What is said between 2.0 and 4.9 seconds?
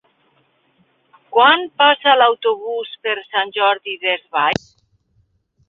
l'autobús per Sant Jordi Desvalls?